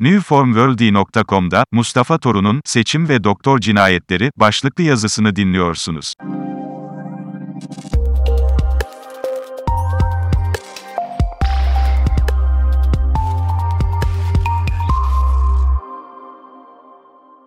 Newformworld.com'da 0.00 1.64
Mustafa 1.72 2.18
Torun'un 2.18 2.60
Seçim 2.64 3.08
ve 3.08 3.24
Doktor 3.24 3.58
Cinayetleri 3.58 4.30
başlıklı 4.36 4.84
yazısını 4.84 5.36
dinliyorsunuz. 5.36 6.14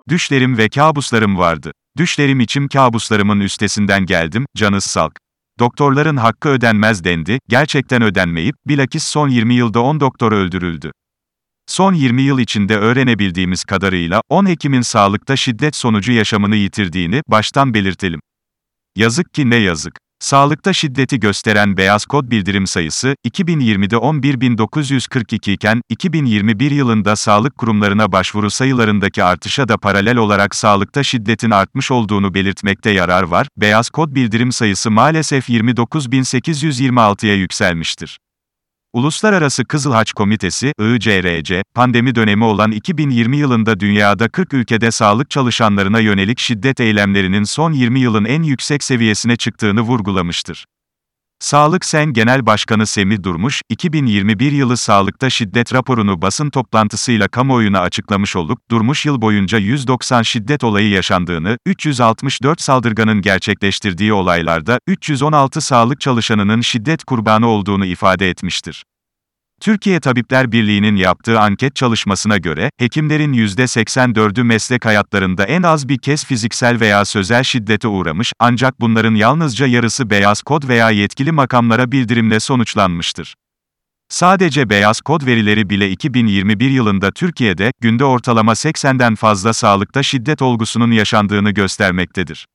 Düşlerim 0.09 0.57
ve 0.57 0.69
kabuslarım 0.69 1.37
vardı. 1.37 1.71
Düşlerim 1.97 2.39
içim 2.39 2.67
kabuslarımın 2.67 3.39
üstesinden 3.39 4.05
geldim, 4.05 4.45
canız 4.57 4.83
salk. 4.83 5.13
Doktorların 5.59 6.17
hakkı 6.17 6.49
ödenmez 6.49 7.03
dendi, 7.03 7.39
gerçekten 7.49 8.01
ödenmeyip, 8.01 8.55
bilakis 8.67 9.03
son 9.03 9.29
20 9.29 9.53
yılda 9.53 9.81
10 9.81 9.99
doktor 9.99 10.31
öldürüldü. 10.31 10.91
Son 11.67 11.93
20 11.93 12.21
yıl 12.21 12.39
içinde 12.39 12.77
öğrenebildiğimiz 12.77 13.63
kadarıyla 13.63 14.21
10 14.29 14.45
hekimin 14.45 14.81
sağlıkta 14.81 15.35
şiddet 15.35 15.75
sonucu 15.75 16.11
yaşamını 16.11 16.55
yitirdiğini 16.55 17.21
baştan 17.27 17.73
belirtelim. 17.73 18.19
Yazık 18.95 19.33
ki 19.33 19.49
ne 19.49 19.55
yazık. 19.55 19.97
Sağlıkta 20.19 20.73
şiddeti 20.73 21.19
gösteren 21.19 21.77
beyaz 21.77 22.05
kod 22.05 22.31
bildirim 22.31 22.67
sayısı 22.67 23.15
2020'de 23.27 23.95
11.942 23.95 25.51
iken 25.51 25.81
2021 25.89 26.71
yılında 26.71 27.15
sağlık 27.15 27.57
kurumlarına 27.57 28.11
başvuru 28.11 28.49
sayılarındaki 28.49 29.23
artışa 29.23 29.67
da 29.67 29.77
paralel 29.77 30.17
olarak 30.17 30.55
sağlıkta 30.55 31.03
şiddetin 31.03 31.51
artmış 31.51 31.91
olduğunu 31.91 32.33
belirtmekte 32.33 32.89
yarar 32.89 33.23
var. 33.23 33.47
Beyaz 33.57 33.89
kod 33.89 34.15
bildirim 34.15 34.51
sayısı 34.51 34.91
maalesef 34.91 35.49
29.826'ya 35.49 37.35
yükselmiştir. 37.35 38.19
Uluslararası 38.93 39.65
Kızıl 39.65 39.91
Haç 39.91 40.13
Komitesi, 40.13 40.73
ICRC, 40.79 41.63
pandemi 41.73 42.15
dönemi 42.15 42.43
olan 42.43 42.71
2020 42.71 43.37
yılında 43.37 43.79
dünyada 43.79 44.29
40 44.29 44.53
ülkede 44.53 44.91
sağlık 44.91 45.29
çalışanlarına 45.29 45.99
yönelik 45.99 46.39
şiddet 46.39 46.79
eylemlerinin 46.79 47.43
son 47.43 47.71
20 47.71 47.99
yılın 47.99 48.25
en 48.25 48.43
yüksek 48.43 48.83
seviyesine 48.83 49.35
çıktığını 49.35 49.81
vurgulamıştır. 49.81 50.65
Sağlık 51.43 51.85
Sen 51.85 52.13
Genel 52.13 52.45
Başkanı 52.45 52.87
Semih 52.87 53.23
Durmuş, 53.23 53.61
2021 53.69 54.51
yılı 54.51 54.77
sağlıkta 54.77 55.29
şiddet 55.29 55.73
raporunu 55.73 56.21
basın 56.21 56.49
toplantısıyla 56.49 57.27
kamuoyuna 57.27 57.79
açıklamış 57.79 58.35
olup, 58.35 58.59
Durmuş 58.71 59.05
yıl 59.05 59.21
boyunca 59.21 59.57
190 59.57 60.21
şiddet 60.21 60.63
olayı 60.63 60.89
yaşandığını, 60.89 61.57
364 61.65 62.61
saldırganın 62.61 63.21
gerçekleştirdiği 63.21 64.13
olaylarda, 64.13 64.79
316 64.87 65.61
sağlık 65.61 66.01
çalışanının 66.01 66.61
şiddet 66.61 67.03
kurbanı 67.03 67.47
olduğunu 67.47 67.85
ifade 67.85 68.29
etmiştir. 68.29 68.83
Türkiye 69.63 69.99
Tabipler 69.99 70.51
Birliği'nin 70.51 70.95
yaptığı 70.95 71.39
anket 71.39 71.75
çalışmasına 71.75 72.37
göre, 72.37 72.69
hekimlerin 72.77 73.33
%84'ü 73.33 74.43
meslek 74.43 74.85
hayatlarında 74.85 75.45
en 75.45 75.63
az 75.63 75.89
bir 75.89 75.97
kez 75.97 76.25
fiziksel 76.25 76.79
veya 76.79 77.05
sözel 77.05 77.43
şiddete 77.43 77.87
uğramış, 77.87 78.33
ancak 78.39 78.81
bunların 78.81 79.15
yalnızca 79.15 79.67
yarısı 79.67 80.09
beyaz 80.09 80.41
kod 80.41 80.67
veya 80.67 80.89
yetkili 80.89 81.31
makamlara 81.31 81.91
bildirimle 81.91 82.39
sonuçlanmıştır. 82.39 83.35
Sadece 84.09 84.69
beyaz 84.69 85.01
kod 85.01 85.25
verileri 85.25 85.69
bile 85.69 85.91
2021 85.91 86.69
yılında 86.69 87.11
Türkiye'de, 87.11 87.71
günde 87.81 88.05
ortalama 88.05 88.51
80'den 88.51 89.15
fazla 89.15 89.53
sağlıkta 89.53 90.03
şiddet 90.03 90.41
olgusunun 90.41 90.91
yaşandığını 90.91 91.51
göstermektedir. 91.51 92.47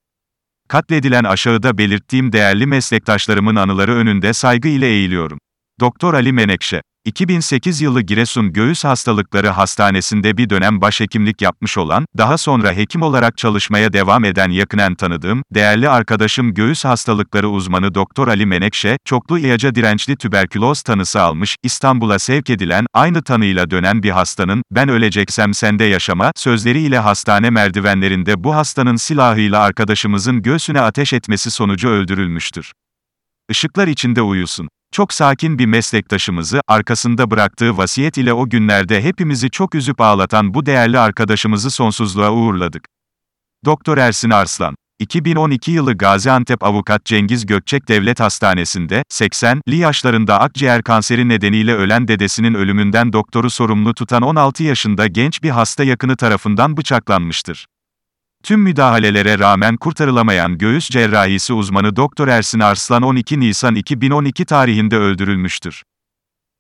Katledilen 0.69 1.25
aşağıda 1.25 1.79
belirttiğim 1.79 2.33
değerli 2.33 2.67
meslektaşlarımın 2.67 3.57
anıları 3.57 3.95
önünde 3.95 4.33
saygı 4.33 4.69
ile 4.69 4.87
eğiliyorum. 4.87 5.39
Doktor 5.81 6.15
Ali 6.15 6.33
Menekşe 6.33 6.83
2008 7.09 7.81
yılı 7.81 8.01
Giresun 8.03 8.53
Göğüs 8.53 8.85
Hastalıkları 8.85 9.49
Hastanesi'nde 9.49 10.37
bir 10.37 10.51
dönem 10.51 10.81
başhekimlik 10.81 11.43
yapmış 11.43 11.79
olan, 11.79 12.07
daha 12.19 12.39
sonra 12.39 12.73
hekim 12.73 13.03
olarak 13.03 13.37
çalışmaya 13.37 13.93
devam 13.93 14.25
eden 14.25 14.51
yakinen 14.51 14.95
tanıdığım, 14.95 15.43
değerli 15.55 15.89
arkadaşım 15.89 16.55
göğüs 16.55 16.85
hastalıkları 16.85 17.49
uzmanı 17.49 17.95
Doktor 17.95 18.29
Ali 18.29 18.47
Menekşe, 18.47 18.97
çoklu 19.05 19.39
ilaca 19.39 19.75
dirençli 19.75 20.17
tüberküloz 20.17 20.83
tanısı 20.83 21.21
almış, 21.21 21.57
İstanbul'a 21.63 22.19
sevk 22.19 22.51
edilen, 22.51 22.87
aynı 22.95 23.23
tanıyla 23.23 23.71
dönen 23.71 24.03
bir 24.03 24.11
hastanın, 24.11 24.63
ben 24.71 24.89
öleceksem 24.89 25.55
sende 25.55 25.85
yaşama, 25.85 26.33
sözleriyle 26.37 26.99
hastane 26.99 27.51
merdivenlerinde 27.51 28.45
bu 28.45 28.55
hastanın 28.55 28.97
silahıyla 28.97 29.61
arkadaşımızın 29.61 30.43
göğsüne 30.43 30.81
ateş 30.81 31.13
etmesi 31.13 31.51
sonucu 31.51 31.89
öldürülmüştür. 31.89 32.73
Işıklar 33.51 33.89
içinde 33.89 34.23
uyusun. 34.23 34.69
Çok 34.93 35.13
sakin 35.13 35.59
bir 35.59 35.67
meslektaşımızı, 35.67 36.61
arkasında 36.69 37.31
bıraktığı 37.31 37.77
vasiyet 37.77 38.19
ile 38.19 38.33
o 38.33 38.49
günlerde 38.49 39.03
hepimizi 39.03 39.51
çok 39.51 39.75
üzüp 39.75 40.01
ağlatan 40.01 40.55
bu 40.55 40.67
değerli 40.67 40.99
arkadaşımızı 40.99 41.71
sonsuzluğa 41.71 42.33
uğurladık. 42.33 42.85
Doktor 43.65 43.99
Ersin 43.99 44.31
Arslan 44.31 44.77
2012 44.99 45.71
yılı 45.71 45.97
Gaziantep 45.97 46.65
Avukat 46.65 47.05
Cengiz 47.05 47.47
Gökçek 47.47 47.89
Devlet 47.89 48.21
Hastanesi'nde, 48.21 49.03
80'li 49.13 49.77
yaşlarında 49.77 50.41
akciğer 50.41 50.83
kanseri 50.83 51.29
nedeniyle 51.29 51.75
ölen 51.75 52.09
dedesinin 52.09 52.55
ölümünden 52.55 53.13
doktoru 53.13 53.51
sorumlu 53.51 53.95
tutan 53.95 54.23
16 54.23 54.63
yaşında 54.63 55.07
genç 55.07 55.43
bir 55.43 55.51
hasta 55.51 55.85
yakını 55.85 56.17
tarafından 56.17 56.77
bıçaklanmıştır. 56.77 57.67
Tüm 58.43 58.61
müdahalelere 58.61 59.39
rağmen 59.39 59.77
kurtarılamayan 59.77 60.59
göğüs 60.59 60.91
cerrahisi 60.91 61.53
uzmanı 61.53 61.97
Doktor 61.97 62.29
Ersin 62.29 62.61
Arslan 62.61 63.03
12 63.03 63.41
Nisan 63.41 63.75
2012 63.75 64.45
tarihinde 64.45 64.97
öldürülmüştür. 64.97 65.83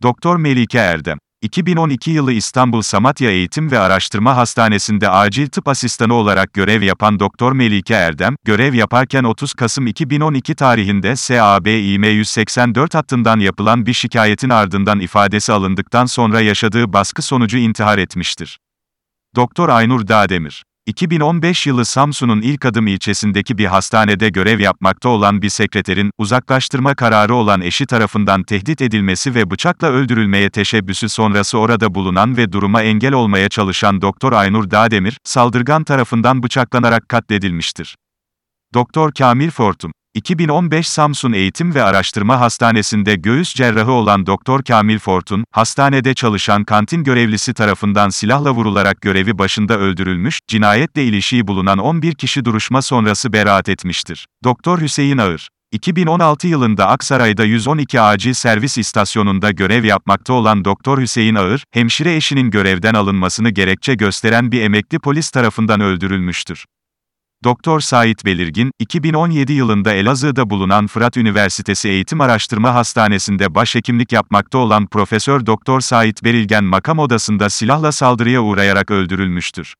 Doktor 0.03 0.37
Melike 0.37 0.79
Erdem 0.79 1.19
2012 1.43 2.11
yılı 2.11 2.33
İstanbul 2.33 2.83
Samatya 2.83 3.31
Eğitim 3.31 3.71
ve 3.71 3.79
Araştırma 3.79 4.37
Hastanesi'nde 4.37 5.09
acil 5.09 5.49
tıp 5.49 5.69
asistanı 5.69 6.15
olarak 6.15 6.53
görev 6.53 6.83
yapan 6.83 7.21
Doktor 7.21 7.53
Melike 7.53 7.95
Erdem, 7.95 8.37
görev 8.45 8.75
yaparken 8.75 9.25
30 9.25 9.55
Kasım 9.55 9.87
2012 9.87 10.55
tarihinde 10.55 11.17
SABİM 11.17 12.05
184 12.05 12.95
hattından 12.95 13.39
yapılan 13.39 13.87
bir 13.87 13.93
şikayetin 13.93 14.51
ardından 14.51 15.01
ifadesi 15.01 15.53
alındıktan 15.53 16.07
sonra 16.07 16.41
yaşadığı 16.41 16.93
baskı 16.93 17.23
sonucu 17.23 17.59
intihar 17.59 17.99
etmiştir. 17.99 18.59
Doktor 19.37 19.69
Aynur 19.69 20.09
Dağdemir 20.09 20.65
2015 20.89 21.67
yılı 21.67 21.85
Samsun'un 21.85 22.43
ilk 22.43 22.65
adım 22.65 22.87
ilçesindeki 22.87 23.59
bir 23.59 23.65
hastanede 23.67 24.29
görev 24.29 24.61
yapmakta 24.61 25.09
olan 25.09 25.43
bir 25.43 25.49
sekreterin, 25.49 26.11
uzaklaştırma 26.19 26.95
kararı 26.95 27.35
olan 27.35 27.61
eşi 27.61 27.87
tarafından 27.87 28.43
tehdit 28.43 28.83
edilmesi 28.83 29.35
ve 29.35 29.51
bıçakla 29.51 29.89
öldürülmeye 29.89 30.51
teşebbüsü 30.51 31.09
sonrası 31.09 31.59
orada 31.59 31.95
bulunan 31.95 32.37
ve 32.37 32.53
duruma 32.53 32.83
engel 32.83 33.13
olmaya 33.13 33.49
çalışan 33.49 34.01
Doktor 34.03 34.33
Aynur 34.33 34.71
Dağdemir, 34.71 35.19
saldırgan 35.25 35.85
tarafından 35.85 36.43
bıçaklanarak 36.43 37.09
katledilmiştir. 37.09 37.97
Doktor 38.75 39.13
Kamil 39.13 39.51
Fortum 39.51 39.93
2015 40.19 40.89
Samsun 40.89 41.33
Eğitim 41.33 41.75
ve 41.75 41.83
Araştırma 41.83 42.41
Hastanesi'nde 42.41 43.15
göğüs 43.15 43.55
cerrahı 43.55 43.91
olan 43.93 44.27
Doktor 44.27 44.63
Kamil 44.63 44.99
Fortun, 44.99 45.45
hastanede 45.51 46.15
çalışan 46.15 46.65
kantin 46.65 47.05
görevlisi 47.05 47.55
tarafından 47.55 48.09
silahla 48.09 48.51
vurularak 48.51 49.01
görevi 49.01 49.39
başında 49.39 49.79
öldürülmüş, 49.79 50.41
cinayetle 50.47 51.05
ilişiği 51.05 51.47
bulunan 51.47 51.79
11 51.79 52.15
kişi 52.15 52.45
duruşma 52.45 52.83
sonrası 52.83 53.33
beraat 53.33 53.69
etmiştir. 53.69 54.27
Doktor 54.45 54.81
Hüseyin 54.81 55.19
Ağır 55.19 55.49
2016 55.73 56.49
yılında 56.49 56.89
Aksaray'da 56.89 57.45
112 57.45 58.01
acil 58.01 58.33
servis 58.33 58.79
istasyonunda 58.79 59.51
görev 59.51 59.85
yapmakta 59.85 60.33
olan 60.33 60.65
Doktor 60.65 61.01
Hüseyin 61.01 61.35
Ağır, 61.35 61.65
hemşire 61.71 62.17
eşinin 62.17 62.51
görevden 62.51 62.95
alınmasını 62.95 63.51
gerekçe 63.51 63.95
gösteren 63.95 64.53
bir 64.53 64.63
emekli 64.63 64.99
polis 64.99 65.31
tarafından 65.31 65.81
öldürülmüştür. 65.81 66.65
Doktor 67.45 67.81
Sait 67.81 68.25
Belirgin, 68.25 68.71
2017 68.79 69.53
yılında 69.53 69.93
Elazığ'da 69.93 70.51
bulunan 70.51 70.87
Fırat 70.87 71.17
Üniversitesi 71.17 71.89
Eğitim 71.89 72.21
Araştırma 72.21 72.75
Hastanesi'nde 72.75 73.55
başhekimlik 73.55 74.13
yapmakta 74.13 74.59
olan 74.59 74.87
Profesör 74.87 75.47
Doktor 75.47 75.81
Sait 75.81 76.25
Berilgen 76.25 76.65
makam 76.65 76.99
odasında 76.99 77.51
silahla 77.51 77.93
saldırıya 77.93 78.43
uğrayarak 78.43 78.91
öldürülmüştür. 78.91 79.75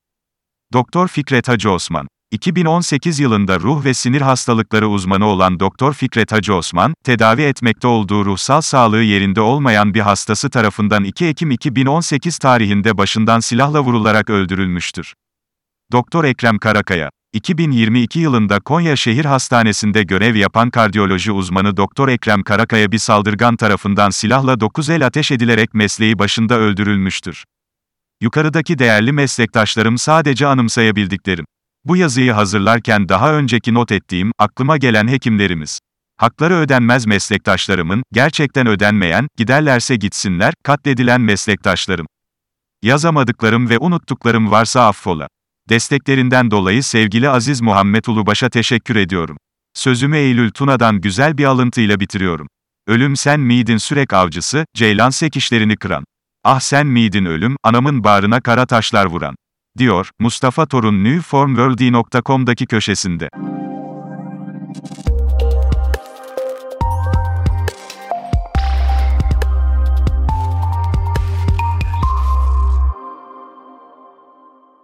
Doktor 0.73 1.09
Fikret 1.09 1.49
Hacı 1.49 1.71
Osman 1.71 2.09
2018 2.31 3.19
yılında 3.19 3.61
ruh 3.61 3.85
ve 3.85 3.95
sinir 3.95 4.21
hastalıkları 4.21 4.89
uzmanı 4.89 5.27
olan 5.27 5.61
Doktor 5.61 5.95
Fikret 5.95 6.33
Hacı 6.33 6.55
Osman, 6.55 6.95
tedavi 7.05 7.43
etmekte 7.43 7.89
olduğu 7.89 8.25
ruhsal 8.25 8.61
sağlığı 8.61 9.03
yerinde 9.03 9.41
olmayan 9.41 9.95
bir 9.95 10.01
hastası 10.01 10.51
tarafından 10.51 11.05
2 11.05 11.27
Ekim 11.27 11.51
2018 11.51 12.39
tarihinde 12.39 12.99
başından 12.99 13.41
silahla 13.41 13.81
vurularak 13.81 14.31
öldürülmüştür. 14.31 15.15
Doktor 15.93 16.25
Ekrem 16.25 16.59
Karakaya 16.59 17.11
2022 17.33 18.19
yılında 18.19 18.61
Konya 18.61 18.97
Şehir 18.97 19.25
Hastanesi'nde 19.25 20.03
görev 20.03 20.37
yapan 20.37 20.71
kardiyoloji 20.71 21.33
uzmanı 21.33 21.77
Doktor 21.77 22.09
Ekrem 22.09 22.43
Karakaya 22.43 22.93
bir 22.93 22.99
saldırgan 22.99 23.57
tarafından 23.57 24.11
silahla 24.11 24.61
9 24.61 24.91
el 24.91 25.07
ateş 25.07 25.31
edilerek 25.31 25.75
mesleği 25.75 26.19
başında 26.19 26.59
öldürülmüştür. 26.59 27.45
Yukarıdaki 28.21 28.79
değerli 28.79 29.13
meslektaşlarım 29.13 29.99
sadece 29.99 30.47
anımsayabildiklerim. 30.47 31.45
Bu 31.85 31.97
yazıyı 31.97 32.33
hazırlarken 32.33 33.09
daha 33.09 33.35
önceki 33.35 33.75
not 33.75 33.93
ettiğim, 33.93 34.33
aklıma 34.39 34.77
gelen 34.77 35.09
hekimlerimiz. 35.09 35.81
Hakları 36.17 36.55
ödenmez 36.55 37.07
meslektaşlarımın, 37.07 38.03
gerçekten 38.13 38.67
ödenmeyen, 38.67 39.29
giderlerse 39.37 39.97
gitsinler, 39.97 40.55
katledilen 40.63 41.21
meslektaşlarım. 41.21 42.07
Yazamadıklarım 42.83 43.69
ve 43.69 43.79
unuttuklarım 43.79 44.51
varsa 44.51 44.89
affola. 44.89 45.29
Desteklerinden 45.69 46.51
dolayı 46.51 46.83
sevgili 46.83 47.29
Aziz 47.29 47.61
Muhammed 47.61 48.05
Ulubaş'a 48.05 48.49
teşekkür 48.49 48.97
ediyorum. 48.97 49.37
Sözümü 49.75 50.17
Eylül 50.17 50.51
Tuna'dan 50.51 51.01
güzel 51.01 51.39
bir 51.39 51.45
alıntıyla 51.45 52.01
bitiriyorum. 52.01 52.49
Ölüm 52.87 53.17
sen 53.17 53.41
miydin 53.41 53.77
sürek 53.77 54.13
avcısı, 54.13 54.67
ceylan 54.75 55.11
sekişlerini 55.11 55.77
kıran. 55.77 56.05
Ah 56.45 56.61
sen 56.61 56.87
miydin 56.87 57.25
ölüm, 57.25 57.57
anamın 57.63 58.05
bağrına 58.05 58.41
kara 58.41 58.67
taşlar 58.67 59.07
vuran. 59.07 59.37
Diyor, 59.79 60.11
Mustafa 60.19 60.67
Torun 60.67 61.05
newformworld.com'daki 61.05 62.67
köşesinde. 62.67 63.29